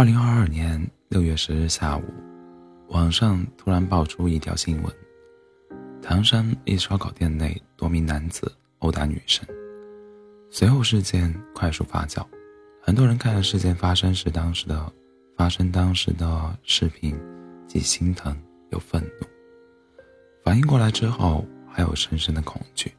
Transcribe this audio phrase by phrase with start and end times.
[0.00, 2.04] 二零二二年六月十日下午，
[2.88, 4.90] 网上突然爆出一条新闻：
[6.00, 9.46] 唐山一烧烤店内多名男子殴打女生。
[10.50, 12.26] 随后事件快速发酵，
[12.82, 14.90] 很多人看了事件发生时当时的
[15.36, 17.14] 发生当时的视频，
[17.66, 18.34] 既心疼
[18.70, 19.26] 又愤怒。
[20.42, 22.90] 反应过来之后，还有深深的恐惧。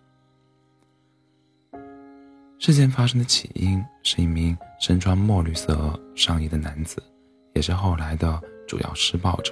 [2.62, 7.02] 事件发生的起因是一名身穿墨绿色上衣的男子，
[7.56, 9.52] 也是后来的主要施暴者，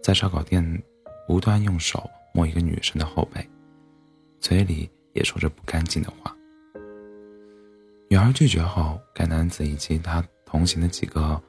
[0.00, 0.64] 在烧烤店
[1.28, 3.44] 无端用手摸一个女生的后背，
[4.38, 6.32] 嘴里也说着不干净的话。
[8.08, 11.42] 女孩拒绝后，该男子以及他同行的几个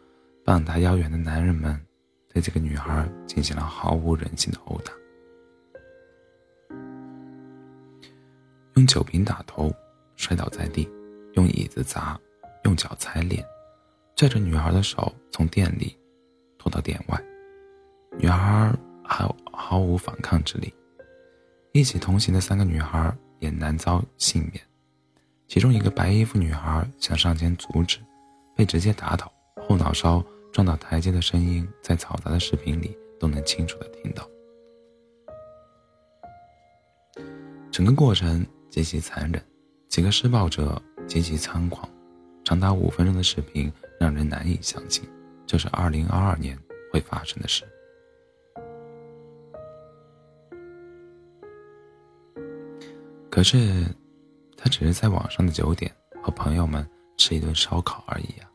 [0.43, 1.79] 傍他腰圆的男人们，
[2.33, 4.91] 对这个女孩进行了毫无人性的殴打，
[8.73, 9.71] 用酒瓶打头。
[10.19, 10.85] 摔倒在地，
[11.35, 12.19] 用椅子砸，
[12.65, 13.41] 用脚踩脸，
[14.17, 15.97] 拽着女孩的手从店里
[16.57, 17.23] 拖到店外，
[18.17, 20.73] 女孩毫毫无反抗之力。
[21.71, 24.61] 一起同行的三个女孩也难遭幸免，
[25.47, 27.97] 其中一个白衣服女孩想上前阻止，
[28.57, 29.31] 被直接打倒，
[29.69, 34.29] 后脑勺撞到台阶的声音在嘈杂的视频里都能清楚的听到。
[37.71, 39.41] 整个过程极其残忍。
[39.89, 41.89] 几个施暴者极其猖狂，
[42.45, 45.03] 长达五分钟的视频让人难以相信，
[45.47, 46.57] 这是二零二二年
[46.93, 47.67] 会发生的事。
[53.31, 53.83] 可是，
[54.55, 58.47] 他只是在网上的九点和朋友们吃一顿烧烤而已啊。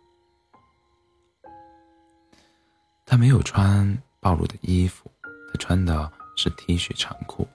[3.05, 5.11] 他没有穿暴露的衣服，
[5.53, 7.47] 他穿的是 T 恤长裤。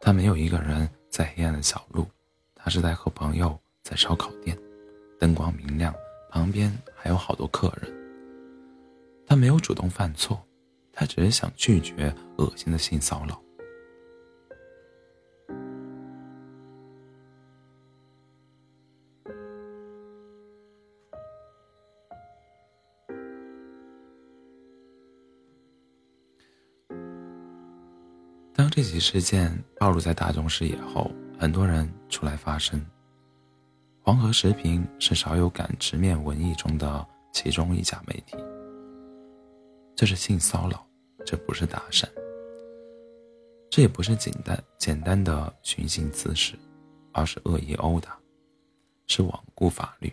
[0.00, 2.06] 他没有一个人在黑暗的小路。
[2.68, 4.54] 他是在和朋友在烧烤店，
[5.18, 5.90] 灯光明亮，
[6.28, 7.90] 旁边还有好多客人。
[9.26, 10.38] 他没有主动犯错，
[10.92, 13.42] 他只是想拒绝恶心的性骚扰。
[28.52, 32.84] 当这起事件暴露在大众视野后，很多人出来发声。
[34.02, 38.36] 黄河时评是少有敢直面文艺中的其中一家媒体。
[39.94, 40.84] 这是性骚扰，
[41.24, 42.08] 这不是搭讪，
[43.70, 46.54] 这也不是简单简单的寻衅滋事，
[47.12, 48.18] 而是恶意殴打，
[49.06, 50.12] 是罔顾法律，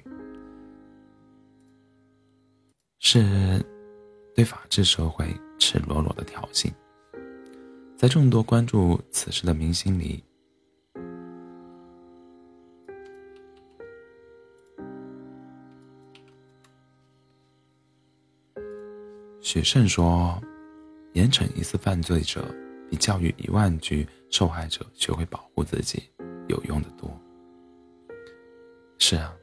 [3.00, 3.66] 是
[4.36, 6.72] 对法治社会赤裸裸的挑衅。
[7.98, 10.24] 在众多关注此事的明星里。
[19.56, 20.38] 许慎说
[21.16, 22.44] ：“严惩一次犯罪者，
[22.92, 26.04] 比教育一万句受害者学会保护自己
[26.50, 27.10] 有用的多。”
[29.00, 29.34] 是啊，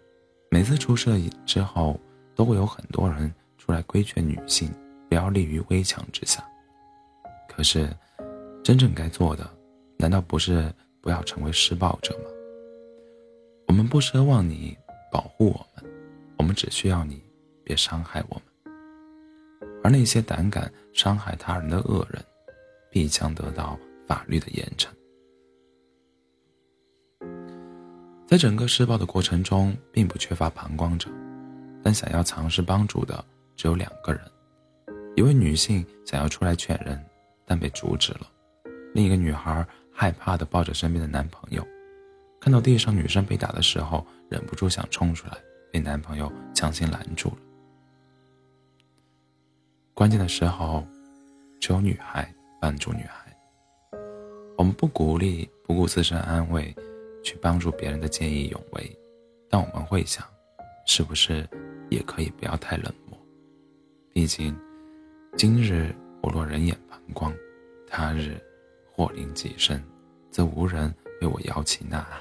[0.50, 1.98] 每次出事之后，
[2.34, 4.70] 都会有很多人出来规劝女性
[5.08, 6.46] 不要立于危墙之下。
[7.48, 7.88] 可是，
[8.62, 9.50] 真正该做的，
[9.96, 12.24] 难道不是不要成为施暴者吗？
[13.66, 14.76] 我们不奢望你
[15.10, 15.90] 保护我们，
[16.36, 17.24] 我们只需要你
[17.64, 18.44] 别伤害我们。
[19.82, 22.24] 而那些胆敢伤害他人的恶人，
[22.90, 24.88] 必将得到法律的严惩。
[28.26, 31.10] 在整个施暴的过程中，并不缺乏旁观者，
[31.82, 33.22] 但想要尝试帮助的
[33.56, 34.20] 只有两个人：
[35.16, 36.98] 一位女性想要出来劝人，
[37.44, 38.26] 但被阻止了；
[38.94, 41.62] 另一个女孩害怕的抱着身边的男朋友，
[42.40, 45.36] 看到地上女生被打的时候，忍不住想冲出来，
[45.70, 47.36] 被男朋友强行拦住了。
[50.02, 50.84] 关键的时候，
[51.60, 52.28] 只有女孩
[52.60, 53.32] 帮助女孩。
[54.58, 56.74] 我们不鼓励不顾自身安危
[57.22, 58.98] 去帮助别人的见义勇为，
[59.48, 60.26] 但我们会想，
[60.86, 61.48] 是不是
[61.88, 63.16] 也可以不要太冷漠？
[64.12, 64.58] 毕竟，
[65.36, 67.32] 今日我若人眼旁观，
[67.86, 68.36] 他日
[68.90, 69.80] 祸临己身，
[70.32, 72.18] 则无人为我摇旗呐喊。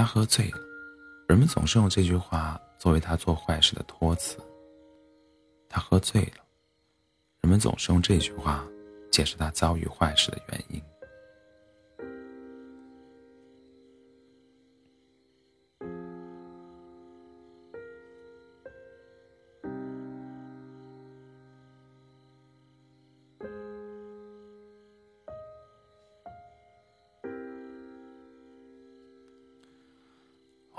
[0.00, 0.58] 他喝醉了，
[1.28, 4.38] 人们总是用这句话作为他做坏事的托词。
[5.68, 6.42] 他喝醉了，
[7.42, 8.64] 人们总是用这句话
[9.12, 10.82] 解释他遭遇坏事的原因。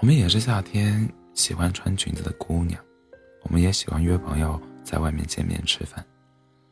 [0.01, 2.83] 我们也是夏天喜欢穿裙子的姑娘，
[3.43, 6.03] 我们也喜欢约朋友在外面见面吃饭，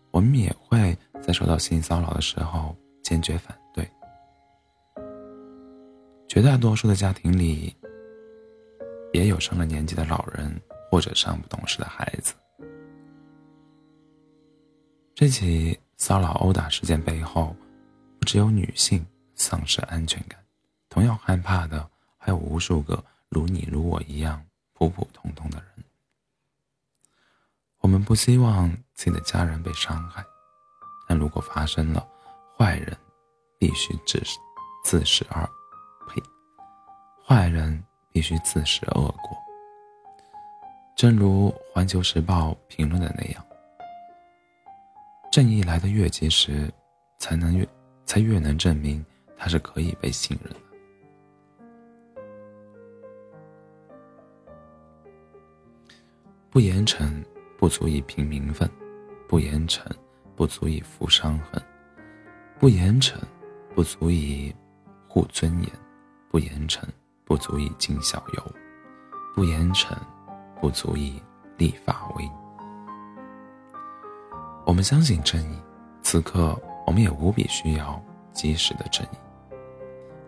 [0.10, 3.88] 我们也会在受到性骚扰的时候坚决反对。
[6.28, 7.72] 绝大多数的家庭里，
[9.14, 10.60] 也有上了年纪的老人
[10.90, 12.34] 或者尚不懂事的孩子。
[15.14, 17.56] 这起骚扰殴打事件背后，
[18.20, 19.06] 不只有女性
[19.36, 20.44] 丧失安全感，
[20.90, 21.88] 同样害怕的
[22.18, 24.44] 还有无数个如你如我一样
[24.74, 25.86] 普普通通的人。
[27.80, 30.24] 我们不希望自己的家人被伤害，
[31.08, 32.06] 但如果发生了，
[32.58, 32.98] 坏人
[33.58, 34.22] 必须自
[34.84, 35.44] 自食而
[36.08, 36.22] 呸，
[37.26, 39.38] 坏人必须自食恶果。
[40.96, 43.46] 正如《环球时报》评论的那样。
[45.32, 46.70] 正义来的越及时，
[47.20, 47.66] 才能越
[48.06, 49.06] 才越能证明
[49.38, 50.60] 他是可以被信任的。
[56.52, 57.08] 不严惩
[57.60, 58.68] 不足以平民愤，
[59.28, 59.86] 不严惩
[60.36, 61.62] 不足以抚伤痕，
[62.58, 63.14] 不严惩
[63.76, 64.54] 不足以
[65.08, 65.70] 护尊严，
[66.32, 66.82] 不严惩
[67.24, 68.52] 不足以尽孝友，
[69.36, 69.96] 不严惩
[70.60, 71.22] 不足以
[71.56, 72.28] 立法威。
[74.66, 75.56] 我们相信正义，
[76.02, 78.02] 此刻我们也无比需要
[78.34, 79.18] 及时的正义。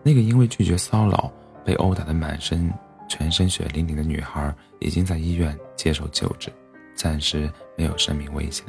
[0.04, 1.32] 那个因为拒绝骚扰
[1.64, 2.72] 被殴打的满身、
[3.08, 6.52] 全身血淋淋的女孩，已经在医院接受救治，
[6.94, 8.64] 暂时没有生命危险。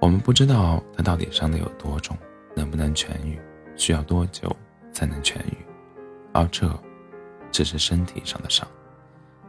[0.00, 2.16] 我们不知道她到底伤得有多重，
[2.54, 3.40] 能不能痊愈，
[3.76, 4.54] 需要多久
[4.92, 5.56] 才能痊愈。
[6.32, 6.70] 而这，
[7.50, 8.66] 只是身体上的伤。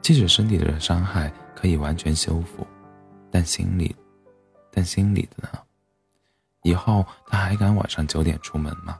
[0.02, 2.66] 即使身体的伤害可以完全修复，
[3.30, 3.96] 但心里……
[4.74, 5.60] 但心里的呢？
[6.64, 8.98] 以后他还敢晚上九点出门吗？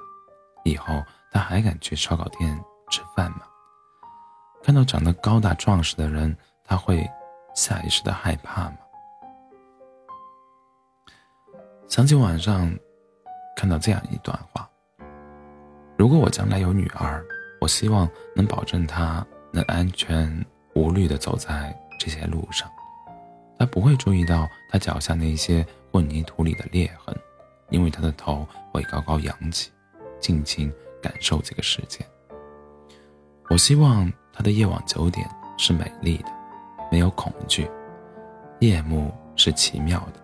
[0.64, 1.02] 以后
[1.32, 3.42] 他还敢去烧烤店吃饭吗？
[4.64, 7.10] 看到长得高大壮实的人，他会
[7.56, 8.78] 下意识的害怕吗？
[11.88, 12.72] 想起晚上
[13.56, 14.70] 看到这样一段话：
[15.98, 17.24] 如果我将来有女儿，
[17.60, 22.70] 我希望能保证她能安全无虑的走在这些路上。
[23.60, 27.16] 她不会注意到她脚下那些混凝土里的裂痕，
[27.70, 29.72] 因为她的头会高高扬起，
[30.20, 32.06] 尽情感受这个世界。
[33.50, 36.26] 我希望他的夜晚九点是美丽的
[36.92, 37.70] 没有恐惧
[38.60, 40.22] 夜幕是奇妙的。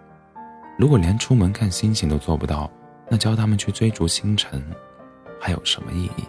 [0.77, 2.69] 如果连出门看星星都做不到
[3.09, 4.63] 那教他们去追逐星辰
[5.39, 6.23] 还有什么意义？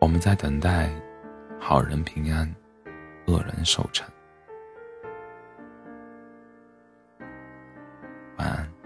[0.00, 0.90] 我们在等待
[1.60, 2.54] 好人平安
[3.26, 4.06] 恶人寿辰
[8.38, 8.77] 晚安。